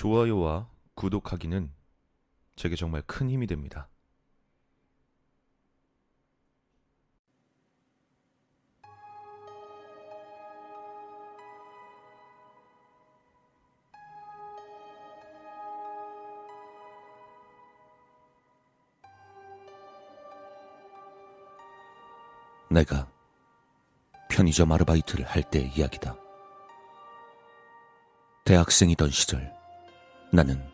[0.00, 1.70] 좋아요와 구독하기는
[2.56, 3.90] 제게 정말 큰 힘이 됩니다.
[22.70, 23.06] 내가
[24.30, 26.16] 편의점 아르바이트를 할 때의 이야기다.
[28.46, 29.59] 대학생이던 시절
[30.32, 30.64] 나는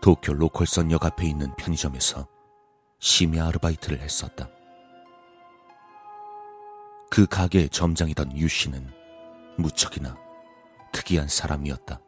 [0.00, 2.28] 도쿄 로컬선역 앞에 있는 편의점에서
[3.00, 4.48] 심야 아르바이트를 했었다.
[7.10, 8.88] 그 가게의 점장이던 유 씨는
[9.58, 10.16] 무척이나
[10.92, 12.00] 특이한 사람이었다.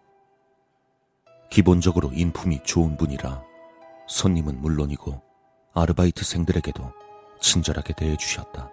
[1.50, 3.42] 기본적으로 인품이 좋은 분이라
[4.06, 5.20] 손님은 물론이고
[5.74, 6.92] 아르바이트생들에게도
[7.40, 8.70] 친절하게 대해주셨다.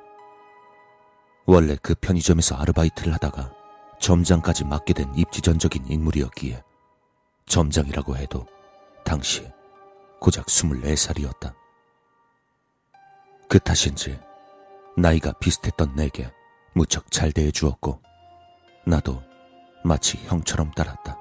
[1.47, 3.51] 원래 그 편의점에서 아르바이트를 하다가
[3.99, 6.61] 점장까지 맡게 된 입지전적인 인물이었기에
[7.49, 8.45] 점장이라고 해도
[9.03, 9.45] 당시
[10.21, 11.53] 고작 24살이었다.
[13.49, 14.19] 그 탓인지
[14.95, 16.31] 나이가 비슷했던 내게
[16.73, 18.01] 무척 잘 대해 주었고
[18.85, 19.21] 나도
[19.83, 21.17] 마치 형처럼 따랐다.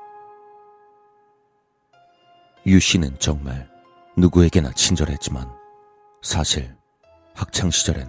[2.67, 3.71] 유 씨는 정말
[4.17, 5.49] 누구에게나 친절했지만
[6.23, 6.77] 사실
[7.35, 8.07] 학창시절엔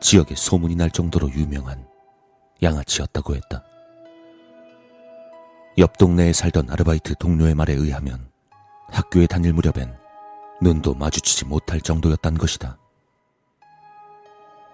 [0.00, 1.88] 지역에 소문이 날 정도로 유명한
[2.62, 3.64] 양아치였다고 했다.
[5.78, 8.30] 옆 동네에 살던 아르바이트 동료의 말에 의하면
[8.88, 9.94] 학교에 다닐 무렵엔
[10.62, 12.78] 눈도 마주치지 못할 정도였단 것이다.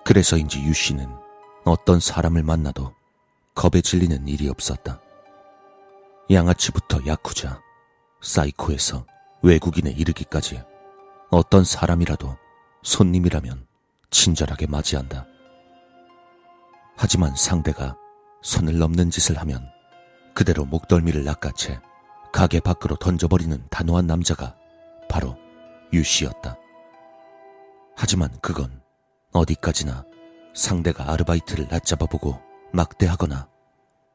[0.05, 1.09] 그래서인지 유 씨는
[1.65, 2.95] 어떤 사람을 만나도
[3.55, 5.01] 겁에 질리는 일이 없었다.
[6.31, 7.61] 양아치부터 야쿠자,
[8.21, 9.05] 사이코에서
[9.43, 10.63] 외국인에 이르기까지
[11.31, 12.37] 어떤 사람이라도
[12.85, 13.67] 손님이라면
[14.11, 15.27] 친절하게 맞이한다.
[16.97, 17.97] 하지만 상대가
[18.43, 19.69] 선을 넘는 짓을 하면
[20.35, 21.81] 그대로 목덜미를 낚아채
[22.33, 24.57] 가게 밖으로 던져버리는 단호한 남자가
[25.09, 25.37] 바로
[25.93, 26.57] 유 씨였다.
[27.97, 28.81] 하지만 그건
[29.33, 30.05] 어디까지나
[30.55, 32.41] 상대가 아르바이트를 낮잡아보고
[32.73, 33.49] 막대하거나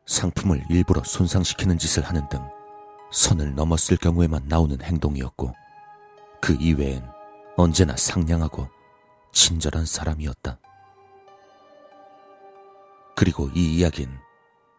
[0.06, 2.41] 상품을 일부러 손상시키는 짓을 하는 등
[3.12, 5.53] 선을 넘었을 경우에만 나오는 행동이었고
[6.41, 7.03] 그 이외엔
[7.56, 8.68] 언제나 상냥하고
[9.34, 10.59] 친절한 사람이었다.
[13.16, 14.27] 그리고 이 이야기는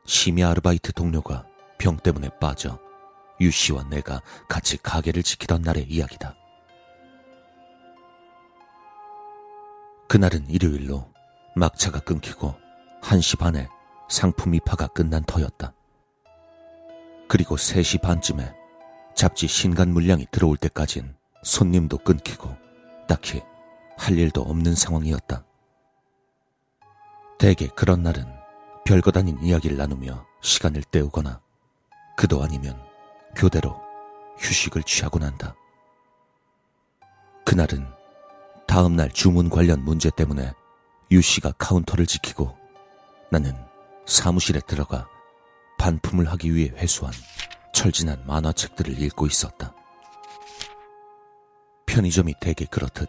[0.09, 1.45] 심야 아르바이트 동료가
[1.77, 2.79] 병 때문에 빠져
[3.43, 6.35] 유 씨와 내가 같이 가게를 지키던 날의 이야기다.
[10.09, 11.13] 그날은 일요일로
[11.55, 12.55] 막차가 끊기고
[13.03, 13.69] 1시 반에
[14.09, 15.75] 상품 입하가 끝난 터였다.
[17.29, 18.55] 그리고 3시 반쯤에
[19.15, 22.57] 잡지 신간 물량이 들어올 때까진 손님도 끊기고
[23.07, 23.43] 딱히
[23.99, 25.45] 할 일도 없는 상황이었다.
[27.39, 28.38] 대개 그런 날은
[28.89, 31.43] 별것 아닌 이야기를 나누며 시간을 때우거나
[32.17, 32.83] 그도 아니면
[33.37, 33.79] 교대로
[34.39, 35.55] 휴식을 취하곤 한다.
[37.45, 37.87] 그날은
[38.67, 40.55] 다음날 주문 관련 문제 때문에
[41.11, 42.57] 유 씨가 카운터를 지키고
[43.31, 43.55] 나는
[44.07, 45.07] 사무실에 들어가
[45.77, 47.13] 반품을 하기 위해 회수한
[47.75, 49.75] 철 지난 만화책들을 읽고 있었다.
[51.85, 53.07] 편의점이 대개 그렇듯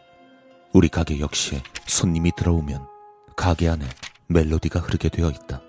[0.74, 2.86] 우리 가게 역시 손님이 들어오면
[3.38, 3.88] 가게 안에
[4.28, 5.69] 멜로디가 흐르게 되어 있다.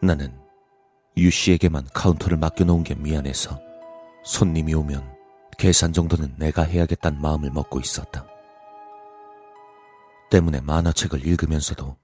[0.00, 0.38] 나는
[1.16, 3.58] 유 씨에게만 카운터를 맡겨놓은 게 미안해서
[4.24, 5.16] 손님이 오면
[5.58, 8.26] 계산 정도는 내가 해야겠다는 마음을 먹고 있었다.
[10.30, 11.96] 때문에 만화책을 읽으면서도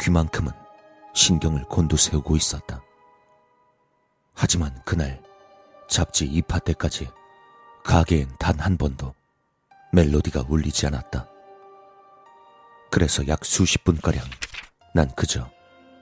[0.00, 0.52] 귀만큼은
[1.14, 2.82] 신경을 곤두세우고 있었다.
[4.34, 5.22] 하지만 그날
[5.88, 7.08] 잡지 입하 때까지
[7.84, 9.14] 가게엔 단 한 번도
[9.92, 11.28] 멜로디가 울리지 않았다.
[12.90, 14.24] 그래서 약 수십 분가량
[14.94, 15.50] 난 그저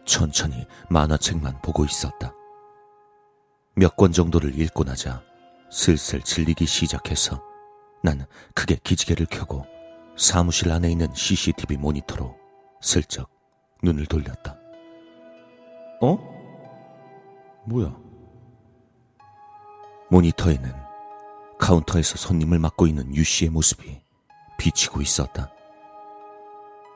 [0.04, 2.32] 천천히 만화책만 보고 있었다.
[3.76, 5.22] 몇 권 정도를 읽고 나자
[5.70, 7.42] 슬슬 질리기 시작해서
[8.02, 9.66] 난 크게 기지개를 켜고
[10.16, 12.36] 사무실 안에 있는 CCTV 모니터로
[12.80, 13.28] 슬쩍
[13.82, 14.56] 눈을 돌렸다.
[16.00, 16.18] 어?
[17.66, 17.96] 뭐야?
[20.10, 20.72] 모니터에는
[21.58, 24.00] 카운터에서 손님을 맡고 있는 유 씨의 모습이
[24.58, 25.50] 비치고 있었다.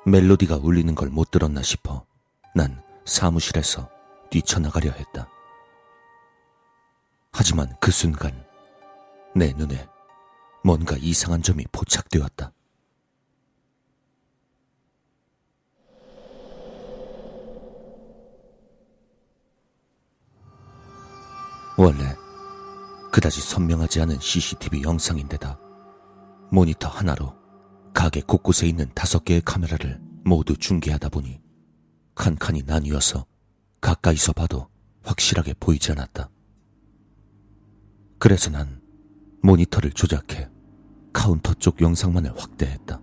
[0.06, 2.04] 멜로디가 울리는 걸 못 들었나 싶어
[2.54, 3.88] 난 사무실에서
[4.30, 5.28] 뛰쳐나가려 했다.
[7.32, 8.46] 하지만 그 순간
[9.34, 9.88] 내 눈에
[10.62, 12.52] 뭔가 이상한 점이 포착되었다.
[21.78, 22.14] 원래
[23.12, 25.58] 그다지 선명하지 않은 CCTV 영상인데다
[26.50, 27.34] 모니터 하나로
[27.94, 31.47] 가게 곳곳에 있는 다섯 개의 카메라를 모두 중계하다 보니
[32.18, 33.24] 칸칸이 나뉘어서
[33.80, 34.68] 가까이서 봐도
[35.04, 36.28] 확실하게 보이지 않았다.
[38.18, 38.82] 그래서 난
[39.40, 40.48] 모니터를 조작해
[41.12, 43.00] 카운터 쪽 영상만을 확대했다.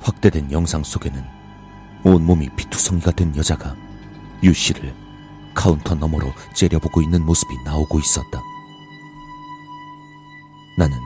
[0.00, 1.22] 확대된 영상 속에는
[2.02, 3.76] 온몸이 피투성이가 된 여자가
[4.42, 4.94] 유 씨를
[5.54, 8.40] 카운터 너머로 째려보고 있는 모습이 나오고 있었다.
[10.78, 10.98] 나는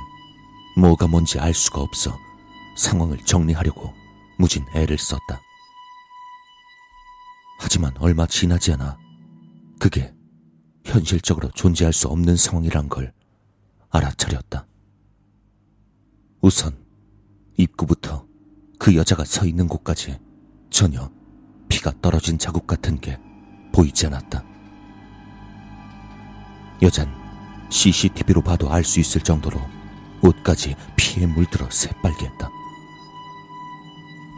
[0.76, 2.17] 뭐가 뭔지 알 수가 없어
[2.76, 4.06] 상황을 정리하려고
[4.38, 5.41] 무진 애를 썼다.
[7.59, 8.99] 하지만 얼마 지나지 않아
[9.81, 10.15] 그게
[10.85, 13.12] 현실적으로 존재할 수 없는 상황이란 걸
[13.91, 14.67] 알아차렸다.
[16.43, 16.77] 우선
[17.56, 18.27] 입구부터
[18.79, 20.19] 그 여자가 서 있는 곳까지
[20.71, 21.11] 전혀
[21.69, 23.19] 피가 떨어진 자국 같은 게
[23.73, 24.44] 보이지 않았다.
[26.82, 27.11] 여잔
[27.71, 29.59] CCTV로 봐도 알 수 있을 정도로
[30.23, 32.56] 옷까지 피에 물들어 새빨개했다.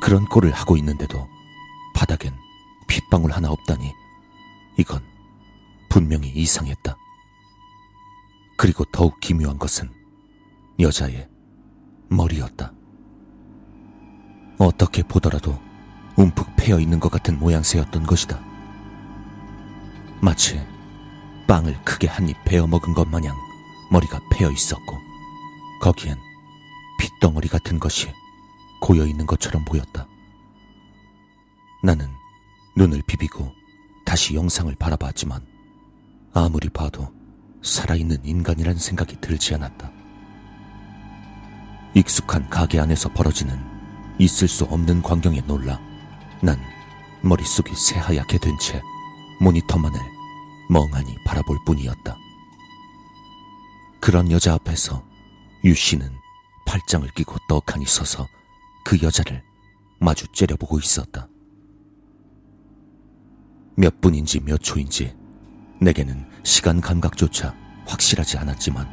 [0.08, 1.28] 그런 꼴을 하고 있는데도
[1.94, 2.34] 바닥엔
[2.86, 3.92] 핏방울 하나 없다니
[4.78, 5.04] 이건
[5.90, 6.96] 분명히 이상했다.
[8.56, 9.92] 그리고 더욱 기묘한 것은
[10.80, 11.28] 여자의
[12.08, 12.72] 머리였다.
[14.56, 15.60] 어떻게 보더라도
[16.16, 18.40] 움푹 패여 있는 것 같은 모양새였던 것이다.
[20.22, 20.58] 마치
[21.46, 23.36] 빵을 크게 한 입 베어 먹은 것 마냥
[23.90, 24.96] 머리가 패여 있었고,
[25.82, 26.16] 거기엔
[26.98, 28.10] 핏덩어리 같은 것이
[28.80, 30.06] 고여 있는 것처럼 보였다.
[31.82, 32.08] 나는
[32.76, 33.52] 눈을 비비고
[34.04, 35.44] 다시 영상을 바라봤지만
[36.34, 37.12] 아무리 봐도
[37.62, 39.90] 살아있는 인간이란 생각이 들지 않았다.
[41.94, 43.58] 익숙한 가게 안에서 벌어지는
[44.18, 45.80] 있을 수 없는 광경에 놀라
[46.42, 46.58] 난
[47.22, 48.80] 머릿속이 새하얗게 된 채
[49.40, 49.98] 모니터만을
[50.70, 52.16] 멍하니 바라볼 뿐이었다.
[54.00, 55.02] 그런 여자 앞에서
[55.64, 56.10] 유 씨는
[56.66, 58.26] 팔짱을 끼고 떡하니 서서
[58.88, 59.42] 그 여자를
[60.00, 61.28] 마주 째려보고 있었다.
[63.76, 65.14] 몇 분인지 몇 초인지
[65.78, 67.54] 내게는 시간 감각조차
[67.84, 68.88] 확실하지 않았지만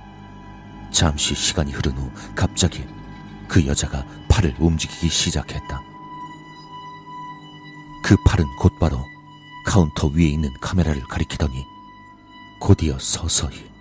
[0.91, 2.83] 잠시 시간이 흐른 후 갑자기
[3.47, 5.81] 그 여자가 팔을 움직이기 시작했다.
[8.03, 8.99] 그 팔은 곧바로
[9.65, 11.63] 카운터 위에 있는 카메라를 가리키더니
[12.59, 13.71] 곧이어 서서히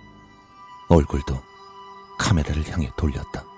[0.87, 1.37] 얼굴도
[2.17, 3.54] 카메라를 향해 돌렸다.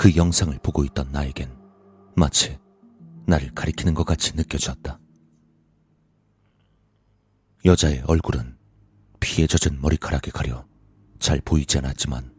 [0.00, 1.54] 그 영상을 보고 있던 나에겐
[2.16, 2.58] 마치
[3.26, 4.98] 나를 가리키는 것 같이 느껴졌다.
[7.66, 8.56] 여자의 얼굴은
[9.20, 10.64] 피에 젖은 머리카락에 가려
[11.18, 12.32] 잘 보이지 않았지만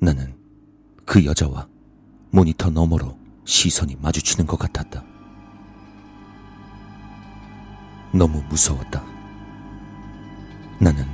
[0.00, 0.36] 나는
[1.06, 1.68] 그 여자와
[2.32, 5.04] 모니터 너머로 시선이 마주치는 것 같았다.
[8.12, 9.04] 너무 무서웠다.
[10.80, 11.06] 나는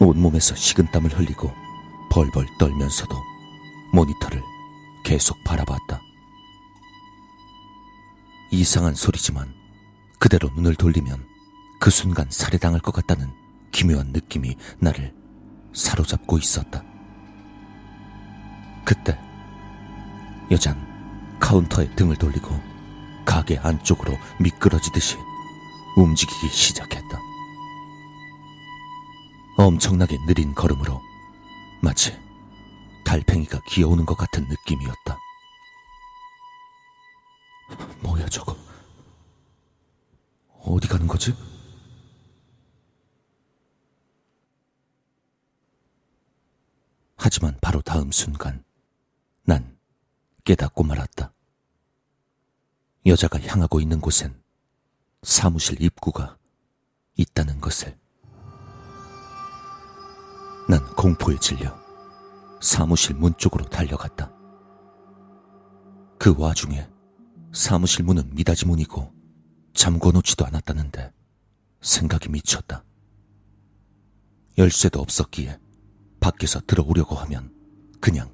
[0.00, 1.48] 온몸에서 식은땀을 흘리고
[2.10, 3.14] 벌벌 떨면서도
[3.92, 4.51] 모니터를
[5.02, 6.00] 계속 바라봤다.
[8.50, 9.52] 이상한 소리지만
[10.18, 11.26] 그대로 눈을 돌리면
[11.80, 13.32] 그 순간 살해당할 것 같다는
[13.72, 15.14] 기묘한 느낌이 나를
[15.72, 16.84] 사로잡고 있었다.
[18.84, 19.18] 그때
[20.50, 20.76] 여잔
[21.40, 22.60] 카운터에 등을 돌리고
[23.24, 25.16] 가게 안쪽으로 미끄러지듯이
[25.96, 27.20] 움직이기 시작했다.
[29.56, 31.00] 엄청나게 느린 걸음으로
[31.80, 32.21] 마치
[33.12, 35.18] 달팽이가 기어오는 것 같은 느낌이었다.
[38.02, 38.56] 뭐야 저거?
[40.62, 41.34] 어디 가는 거지?
[47.18, 48.64] 하지만 바로 다음 순간
[49.42, 49.76] 난
[50.44, 51.34] 깨닫고 말았다.
[53.04, 54.42] 여자가 향하고 있는 곳엔
[55.22, 56.38] 사무실 입구가
[57.16, 57.94] 있다는 것을.
[60.66, 61.81] 난 공포에 질려
[62.62, 64.32] 사무실 문 쪽으로 달려갔다.
[66.16, 66.88] 그 와중에
[67.52, 69.12] 사무실 문은 미닫이 문이고
[69.74, 71.12] 잠궈 놓지도 않았다는데
[71.80, 72.84] 생각이 미쳤다.
[74.56, 75.58] 열쇠도 없었기에
[76.20, 77.52] 밖에서 들어오려고 하면
[78.00, 78.32] 그냥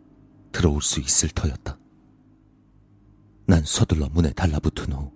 [0.53, 1.79] 들어올 수 있을 터였다.
[3.47, 5.11] 난 서둘러 문에 달라붙은 후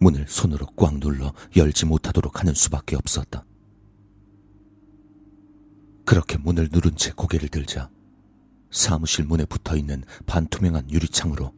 [0.00, 3.42] 문을 손으로 꽉 눌러 열지 못하도록 하는 수밖에 없었다.
[6.04, 7.93] 그렇게 문을 누른 채 고개를 들자
[8.74, 11.54] 사무실 문에 붙어 있는 반투명한 유리창으로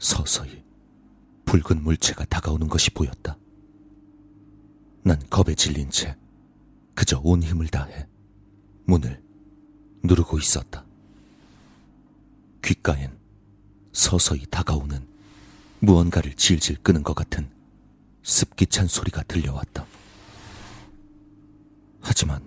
[0.00, 0.64] 서서히
[1.44, 3.38] 붉은 물체가 다가오는 것이 보였다.
[5.04, 6.16] 난 겁에 질린 채
[6.96, 8.08] 그저 온 힘을 다해
[8.84, 9.22] 문을
[10.02, 10.84] 누르고 있었다.
[12.64, 13.16] 귓가엔
[13.92, 15.06] 서서히 다가오는
[15.78, 17.48] 무언가를 질질 끄는 것 같은
[18.24, 19.86] 습기 찬 소리가 들려왔다.
[22.00, 22.42] 하지만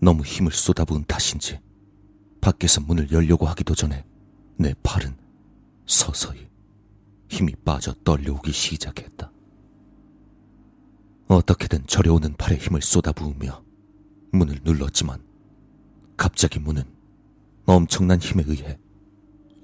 [0.00, 1.63] 너무 힘을 쏟아부은 탓인지
[2.44, 4.04] 밖에서 문을 열려고 하기도 전에
[4.56, 5.16] 내 팔은
[5.86, 6.46] 서서히
[7.26, 9.32] 힘이 빠져 떨려오기 시작했다.
[11.26, 13.64] 어떻게든 저려오는 팔에 힘을 쏟아부으며
[14.32, 15.24] 문을 눌렀지만
[16.18, 16.84] 갑자기 문은
[17.64, 18.78] 엄청난 힘에 의해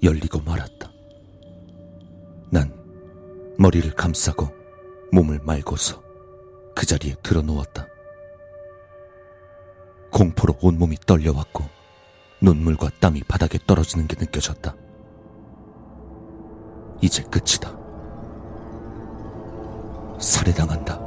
[0.01, 0.91] 열리고 말았다.
[2.49, 2.73] 난
[3.59, 4.49] 머리를 감싸고
[5.13, 6.01] 몸을 말고서
[6.75, 7.85] 그 자리에 들어 누웠다.
[10.11, 11.80] 공포로 온몸이 떨려왔고
[12.41, 14.75] 눈물과 땀이 바닥에 떨어지는 게 느껴졌다.
[17.01, 17.77] 이제 끝이다.
[20.19, 20.99] 살해당한다.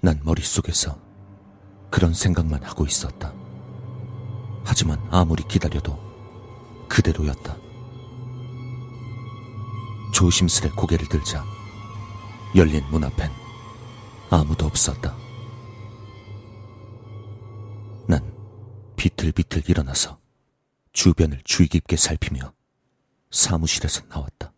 [0.00, 0.96] 난 머릿속에서
[1.90, 3.32] 그런 생각만 하고 있었다.
[4.64, 5.98] 하지만 아무리 기다려도
[6.88, 7.56] 그대로였다.
[10.12, 11.44] 조심스레 고개를 들자
[12.54, 13.45] 열린 문 앞엔
[14.30, 15.16] 아무도 없었다.
[18.08, 18.20] 난
[18.96, 20.18] 비틀비틀 일어나서
[20.92, 22.52] 주변을 주의 깊게 살피며
[23.30, 24.52] 사무실에서 나왔다.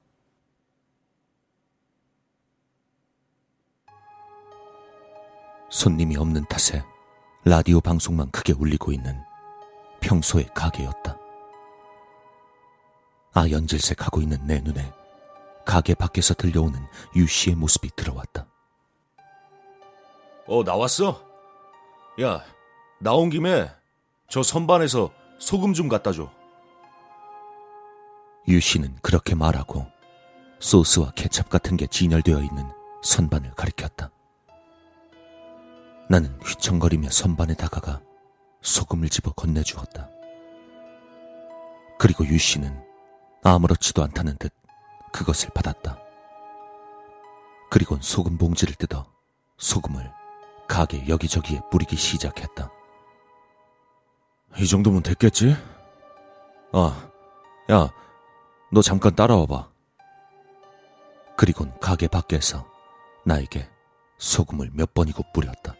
[5.71, 6.83] 손님이 없는 탓에
[7.45, 9.21] 라디오 방송만 크게 울리고 있는
[10.01, 11.19] 평소의 가게였다.
[13.35, 14.93] 아연질색하고 있는 내 눈에
[15.67, 16.81] 가게 밖에서 들려오는
[17.17, 18.47] 유 씨의 모습이 들어왔다.
[20.49, 21.23] 어, 나왔어?
[22.23, 22.43] 야,
[23.01, 23.71] 나온 김에
[24.31, 26.31] 저 선반에서 소금 좀 갖다 줘.
[28.49, 29.87] 유 씨는 그렇게 말하고
[30.59, 32.65] 소스와 케첩 같은 게 진열되어 있는
[33.03, 34.11] 선반을 가리켰다.
[36.09, 38.01] 나는 휘청거리며 선반에 다가가
[38.63, 40.09] 소금을 집어 건네주었다.
[41.99, 42.83] 그리고 유 씨는
[43.45, 44.55] 아무렇지도 않다는 듯
[45.13, 45.99] 그것을 받았다.
[47.71, 49.07] 그리곤 소금 봉지를 뜯어
[49.59, 50.11] 소금을
[50.69, 52.71] 가게 여기저기에 뿌리기 시작했다.
[54.59, 55.57] 이 정도면 됐겠지?
[56.73, 57.11] 아,
[57.71, 57.91] 야,
[58.71, 59.69] 너 잠깐 따라와봐.
[61.37, 62.67] 그리곤 가게 밖에서
[63.25, 63.69] 나에게
[64.19, 65.75] 소금을 몇 번이고 뿌렸다.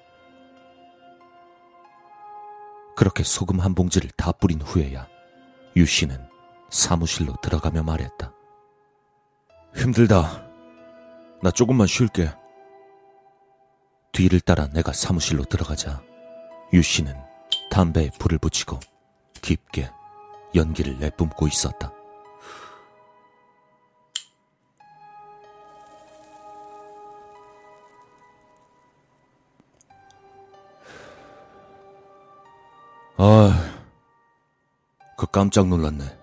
[2.97, 5.07] 그렇게 소금 한 봉지를 다 뿌린 후에야
[5.77, 6.29] 유 씨는
[6.71, 8.33] 사무실로 들어가며 말했다.
[9.77, 10.49] 힘들다.
[11.43, 12.33] 나 조금만 쉴게.
[14.19, 16.03] 뒤를 따라 내가 사무실로 들어가자
[16.73, 17.15] 유 씨는
[17.71, 18.81] 담배에 불을 붙이고
[19.43, 19.89] 깊게
[20.57, 21.93] 연기를 내뿜고 있었다.
[33.17, 33.81] 아,
[35.17, 36.19] 그 깜짝 놀랐네.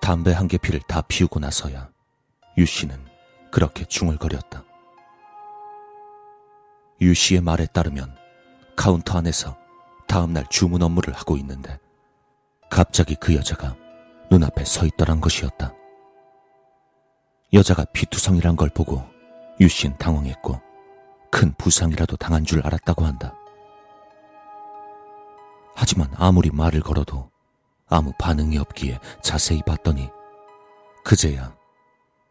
[0.00, 1.90] 담배 한 개 피를 다 피우고 나서야
[2.58, 2.98] 유 씨는
[3.52, 4.64] 그렇게 중얼거렸다.
[7.02, 8.14] 유 씨의 말에 따르면
[8.76, 9.56] 카운터 안에서
[10.06, 11.78] 다음날 주문 업무를 하고 있는데
[12.70, 13.76] 갑자기 그 여자가
[14.30, 15.74] 눈앞에 서 있더란 것이었다.
[17.52, 19.02] 여자가 피투성이란 걸 보고
[19.60, 20.60] 유 씨는 당황했고
[21.30, 23.34] 큰 부상이라도 당한 줄 알았다고 한다.
[25.74, 27.30] 하지만 아무리 말을 걸어도
[27.88, 30.10] 아무 반응이 없기에 자세히 봤더니
[31.04, 31.54] 그제야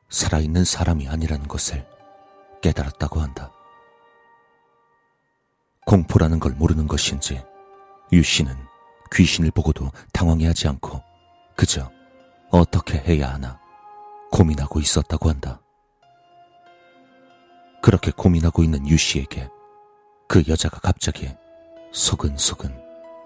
[0.10, 1.86] 살아있는 사람이 아니라는 것을
[2.62, 3.52] 깨달았다고 한다.
[5.86, 7.44] 공포라는 걸 모르는 것인지
[8.12, 8.56] 유 씨는
[9.12, 11.02] 귀신을 보고도 당황해하지 않고
[11.56, 11.92] 그저
[12.52, 13.60] 어떻게 해야 하나
[14.32, 15.62] 고민하고 있었다고 한다.
[17.82, 19.50] 그렇게 고민하고 있는 유 씨에게
[20.28, 21.30] 그 여자가 갑자기
[21.92, 22.70] 소근소근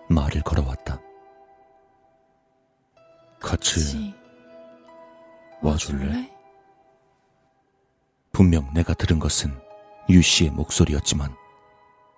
[0.09, 1.01] 말을 걸어왔다.
[3.41, 4.13] 같이
[5.61, 6.31] 와줄래?
[8.31, 9.53] 분명 내가 들은 것은
[10.09, 11.35] 유 씨의 목소리였지만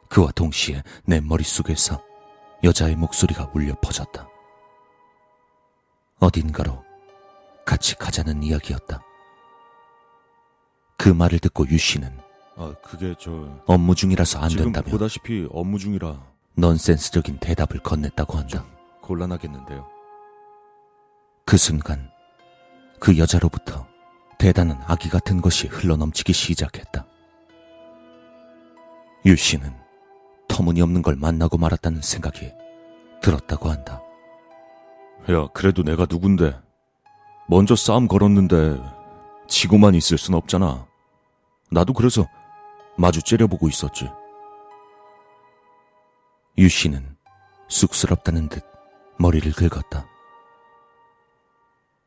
[0.10, 2.02] 그와 동시에 내 머릿속에서
[2.64, 4.28] 여자의 목소리가 울려 퍼졌다.
[6.20, 6.84] 어딘가로
[7.66, 9.02] 같이 가자는 이야기였다.
[10.98, 12.18] 그 말을 듣고 유 씨는
[12.58, 13.32] 아, 그게 저
[13.66, 16.18] 업무 중이라서 안 지금 된다며 보다시피 업무 중이라
[16.56, 18.66] 넌센스적인 대답을 건넸다고 한다.
[19.02, 19.86] 곤란하겠는데요.
[21.46, 22.10] 그 순간
[23.00, 23.86] 그 여자로부터
[24.40, 27.06] 대단한 아기 같은 것이 흘러넘치기 시작했다.
[29.26, 29.85] 유 씨는
[30.56, 32.54] 터무니없는 걸 만나고 말았다는 생각이
[33.22, 34.02] 들었다고 한다.
[35.30, 36.58] 야, 그래도 내가 누군데?
[37.50, 38.82] 먼저 싸움 걸었는데
[39.50, 40.88] 지고만 있을 순 없잖아.
[41.72, 42.26] 나도 그래서
[42.98, 44.10] 마주 째려보고 있었지.
[46.58, 47.18] 유 씨는
[47.68, 48.64] 쑥스럽다는 듯
[49.20, 50.08] 머리를 긁었다.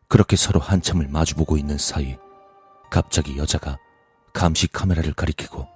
[0.09, 2.17] 그렇게 서로 한참을 마주보고 있는 사이
[2.91, 3.77] 갑자기 여자가
[4.33, 5.69] 감시 카메라를 가리키고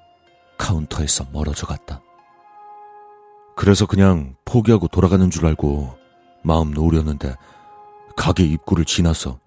[0.56, 2.00] 카운터에서 멀어져 갔다.
[3.56, 5.96] 그래서 그냥 포기하고 돌아가는 줄 알고
[6.42, 7.34] 마음 놓으려는데
[8.16, 9.38] 가게 입구를 지나서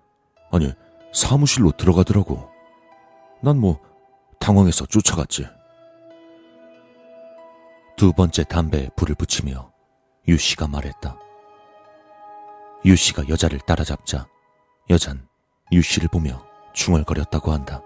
[0.52, 0.72] 아니
[1.14, 2.50] 사무실로 들어가더라고.
[3.42, 3.80] 난 뭐
[4.40, 5.48] 당황해서 쫓아갔지.
[7.98, 9.72] 두 번째 담배에 불을 붙이며
[10.28, 11.18] 유 씨가 말했다.
[12.86, 14.28] 유 씨가 여자를 따라잡자
[14.90, 15.28] 여잔
[15.72, 17.82] 유 씨를 보며 중얼거렸다고 한다.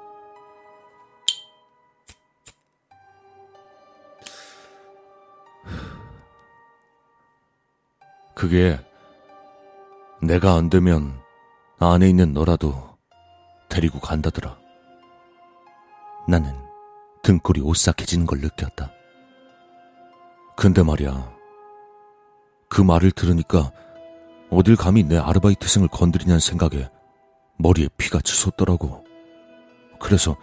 [8.40, 8.80] 그게
[10.22, 11.20] 내가 안 되면
[11.78, 12.98] 안에 있는 너라도
[13.68, 14.58] 데리고 간다더라.
[16.26, 16.56] 나는
[17.22, 18.94] 등골이 오싹해지는 걸 느꼈다.
[20.56, 21.34] 근데 말이야.
[22.70, 23.74] 그 말을 들으니까
[24.50, 26.90] 어딜 감히 내 아르바이트생을 건드리냐는 생각에
[27.58, 29.04] 머리에 피가 치솟더라고.
[30.00, 30.38] 그래서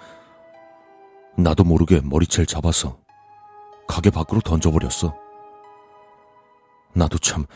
[1.38, 2.98] 나도 모르게 머리채를 잡아서
[3.88, 5.16] 가게 밖으로 던져버렸어.
[6.92, 7.46] 나도 참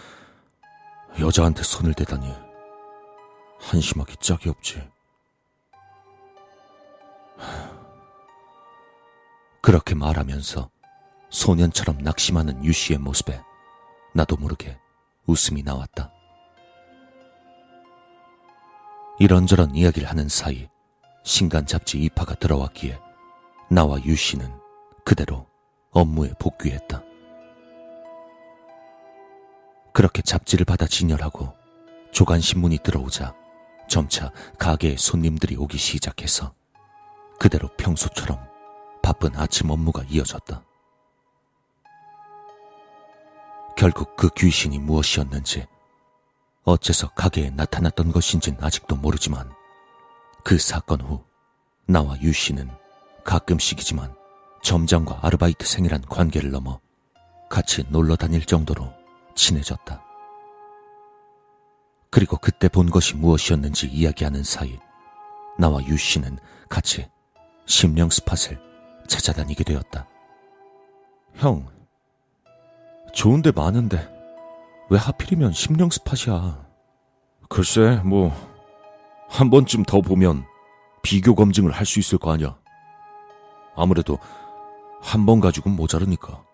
[1.18, 2.32] 여자한테 손을 대다니
[3.58, 4.88] 한심하기 짝이 없지.
[9.60, 10.70] 그렇게 말하면서
[11.30, 13.40] 소년처럼 낙심하는 유 씨의 모습에
[14.14, 14.78] 나도 모르게
[15.26, 16.12] 웃음이 나왔다.
[19.18, 20.68] 이런저런 이야기를 하는 사이
[21.24, 22.98] 신간 잡지 이파가 들어왔기에
[23.70, 24.50] 나와 유 씨는
[25.04, 25.46] 그대로
[25.90, 27.02] 업무에 복귀했다.
[30.00, 31.54] 그렇게 잡지를 받아 진열하고
[32.12, 33.34] 조간신문이 들어오자
[33.86, 36.54] 점차 가게에 손님들이 오기 시작해서
[37.38, 38.40] 그대로 평소처럼
[39.02, 40.64] 바쁜 아침 업무가 이어졌다.
[43.76, 45.66] 결국 그 귀신이 무엇이었는지
[46.64, 49.52] 어째서 가게에 나타났던 것인진 아직도 모르지만
[50.42, 51.22] 그 사건 후
[51.84, 52.70] 나와 유 씨는
[53.22, 54.16] 가끔씩이지만
[54.62, 56.80] 점장과 아르바이트생이란 관계를 넘어
[57.50, 58.99] 같이 놀러 다닐 정도로
[59.34, 60.02] 친해졌다.
[62.10, 64.78] 그리고 그때 본 것이 무엇이었는지 이야기하는 사이
[65.58, 67.08] 나와 유 씨는 같이
[67.66, 68.58] 심령 스팟을
[69.06, 70.06] 찾아다니게 되었다.
[71.34, 71.66] 형,
[73.12, 74.08] 좋은 데 많은데
[74.88, 76.66] 왜 하필이면 심령 스팟이야?
[77.48, 78.32] 글쎄, 뭐,
[79.28, 80.44] 한 번쯤 더 보면
[81.02, 82.58] 비교 검증을 할 수 있을 거 아니야.
[83.76, 84.18] 아무래도
[85.00, 86.44] 한 번 가지고는 모자르니까.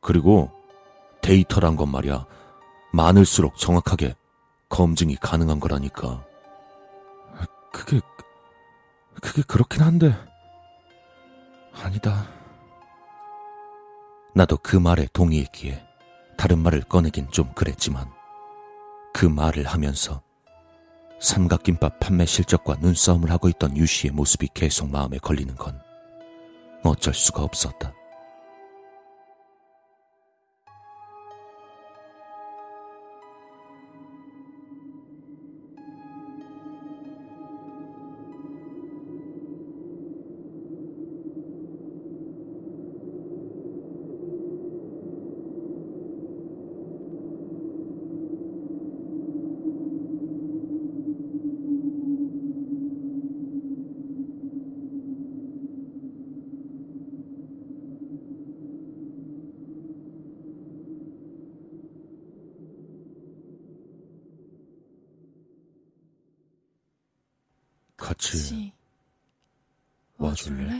[0.00, 0.50] 그리고
[1.22, 2.26] 데이터란 건 말이야.
[2.92, 4.14] 많을수록 정확하게
[4.68, 6.24] 검증이 가능한 거라니까.
[7.72, 8.00] 그게,
[9.20, 10.14] 그게 그렇긴 한데.
[11.72, 12.26] 아니다.
[14.34, 15.86] 나도 그 말에 동의했기에
[16.36, 18.10] 다른 말을 꺼내긴 좀 그랬지만
[19.12, 20.22] 그 말을 하면서
[21.20, 25.80] 삼각김밥 판매 실적과 눈싸움을 하고 있던 유 씨의 모습이 계속 마음에 걸리는 건
[26.82, 27.92] 어쩔 수가 없었다.
[68.20, 68.72] 같이
[70.18, 70.79] 와줄래?